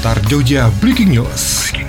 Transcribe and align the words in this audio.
Star 0.00 0.16
Jogja 0.32 0.70
Breaking 0.80 1.10
News. 1.12 1.79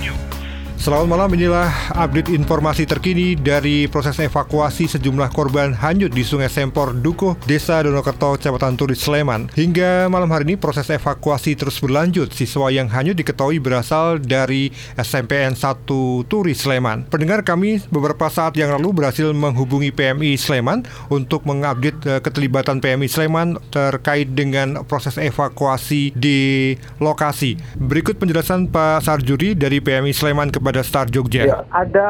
Selamat 0.81 1.13
malam, 1.13 1.29
inilah 1.37 1.93
update 1.93 2.33
informasi 2.33 2.89
terkini 2.89 3.37
dari 3.37 3.85
proses 3.85 4.17
evakuasi 4.17 4.89
sejumlah 4.89 5.29
korban 5.29 5.77
hanyut 5.77 6.09
di 6.09 6.25
Sungai 6.25 6.49
Sempor, 6.49 6.97
Dukuh, 6.97 7.37
Desa 7.45 7.85
Donokerto, 7.85 8.33
Kecamatan 8.33 8.81
Turi, 8.81 8.97
Sleman. 8.97 9.53
Hingga 9.53 10.09
malam 10.09 10.33
hari 10.33 10.49
ini 10.49 10.55
proses 10.57 10.89
evakuasi 10.89 11.53
terus 11.53 11.77
berlanjut. 11.77 12.33
Siswa 12.33 12.73
yang 12.73 12.89
hanyut 12.89 13.13
diketahui 13.13 13.61
berasal 13.61 14.17
dari 14.17 14.73
SMPN 14.97 15.53
1 15.53 15.85
Turi, 16.25 16.57
Sleman. 16.57 17.05
Pendengar 17.13 17.45
kami 17.45 17.85
beberapa 17.93 18.25
saat 18.33 18.57
yang 18.57 18.73
lalu 18.73 19.05
berhasil 19.05 19.29
menghubungi 19.37 19.93
PMI 19.93 20.33
Sleman 20.33 20.89
untuk 21.13 21.45
mengupdate 21.45 22.01
uh, 22.09 22.17
keterlibatan 22.25 22.81
PMI 22.81 23.05
Sleman 23.05 23.61
terkait 23.69 24.33
dengan 24.33 24.81
proses 24.89 25.21
evakuasi 25.21 26.09
di 26.17 26.73
lokasi. 26.97 27.61
Berikut 27.77 28.17
penjelasan 28.17 28.65
Pak 28.73 29.05
Sarjuri 29.05 29.53
dari 29.53 29.77
PMI 29.77 30.09
Sleman 30.09 30.49
kepada 30.49 30.70
kepada 30.71 30.87
Star 30.87 31.07
Jogja? 31.11 31.43
Ya, 31.43 31.59
ada 31.67 32.07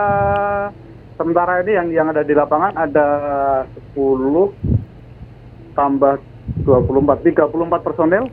sementara 1.17 1.65
ini 1.65 1.73
yang 1.73 1.87
yang 1.89 2.07
ada 2.13 2.21
di 2.21 2.37
lapangan 2.37 2.77
ada 2.77 3.07
10 3.97 4.53
tambah 5.73 6.21
24 6.61 7.25
34 7.25 7.81
personel. 7.81 8.29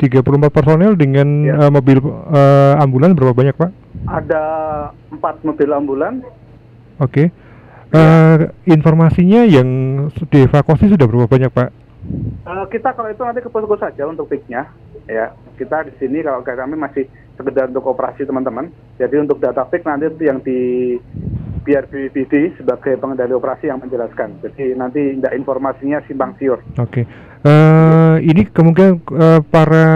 34 0.00 0.48
personel 0.48 0.92
dengan 0.96 1.28
ya. 1.44 1.68
uh, 1.68 1.70
mobil 1.70 2.00
uh, 2.02 2.80
ambulan 2.80 3.12
berapa 3.12 3.36
banyak, 3.36 3.54
Pak? 3.54 3.70
Ada 4.08 4.42
4 5.12 5.46
mobil 5.46 5.68
ambulan. 5.68 6.24
Oke. 6.98 7.28
Okay. 7.28 7.40
Uh, 7.92 8.48
ya. 8.48 8.72
informasinya 8.72 9.44
yang 9.44 9.68
dievakuasi 10.32 10.88
sudah 10.88 11.04
berapa 11.04 11.28
banyak, 11.28 11.52
Pak? 11.52 11.68
Uh, 12.42 12.66
kita 12.66 12.90
kalau 12.98 13.06
itu 13.06 13.22
nanti 13.22 13.38
ke 13.38 13.50
posko 13.50 13.78
saja 13.78 14.02
untuk 14.10 14.26
piknya. 14.26 14.66
Ya, 15.06 15.34
kita 15.58 15.86
di 15.86 15.92
sini 15.98 16.22
kalau 16.22 16.42
kami 16.42 16.74
masih 16.74 17.06
sekedar 17.38 17.70
untuk 17.70 17.86
operasi 17.86 18.26
teman-teman. 18.26 18.70
Jadi 18.98 19.14
untuk 19.22 19.38
data 19.38 19.62
fix 19.70 19.86
nanti 19.86 20.10
itu 20.10 20.22
yang 20.26 20.38
di 20.42 20.58
biar 21.62 21.86
BPD 21.86 22.58
sebagai 22.58 22.98
pengendali 22.98 23.32
operasi 23.38 23.70
yang 23.70 23.78
menjelaskan. 23.78 24.42
Jadi 24.42 24.74
nanti 24.74 25.18
tidak 25.18 25.34
informasinya 25.38 26.02
simpang 26.10 26.34
siur. 26.36 26.58
Oke. 26.78 27.02
Okay. 27.02 27.04
Uh, 27.42 28.22
eh, 28.22 28.30
ini 28.30 28.46
kemungkinan 28.46 29.02
uh, 29.02 29.40
para 29.42 29.86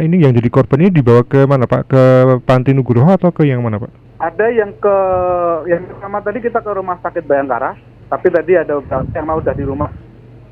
ini 0.00 0.24
yang 0.24 0.32
jadi 0.32 0.48
korban 0.48 0.88
ini 0.88 0.92
dibawa 0.92 1.20
ke 1.24 1.44
mana 1.44 1.68
Pak? 1.68 1.82
Ke 1.88 2.02
Panti 2.44 2.72
Nugroho 2.72 3.12
atau 3.12 3.28
ke 3.28 3.44
yang 3.44 3.60
mana 3.60 3.76
Pak? 3.80 3.92
Ada 4.20 4.46
yang 4.52 4.72
ke 4.80 4.96
yang 5.68 5.84
pertama 5.84 6.24
tadi 6.24 6.38
kita 6.40 6.64
ke 6.64 6.70
Rumah 6.72 6.96
Sakit 7.04 7.28
Bayangkara, 7.28 7.76
tapi 8.08 8.32
tadi 8.32 8.56
ada 8.56 8.80
yang 9.12 9.26
mau 9.28 9.36
udah 9.36 9.52
di 9.52 9.64
rumah 9.68 9.92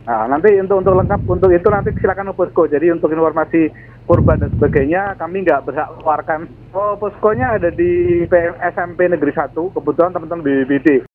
Nah, 0.03 0.27
nanti 0.27 0.51
untuk 0.59 0.83
untuk 0.83 0.99
lengkap 0.99 1.21
untuk 1.31 1.51
itu 1.55 1.69
nanti 1.71 1.95
silakan 2.03 2.35
ke 2.35 2.35
posko. 2.35 2.67
Jadi 2.67 2.91
untuk 2.91 3.15
informasi 3.15 3.71
korban 4.03 4.43
dan 4.43 4.51
sebagainya 4.59 5.15
kami 5.15 5.47
nggak 5.47 5.63
berhak 5.63 5.89
keluarkan. 6.03 6.51
Oh, 6.75 6.99
poskonya 6.99 7.55
ada 7.55 7.71
di 7.71 8.25
PM, 8.27 8.59
SMP 8.75 9.07
Negeri 9.07 9.31
1. 9.31 9.55
Kebetulan 9.55 10.11
teman-teman 10.11 10.43
BBBD. 10.43 11.07